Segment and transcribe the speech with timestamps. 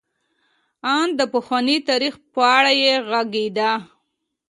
[0.95, 3.71] ان د پخواني تاریخ په اړه یې غږېده.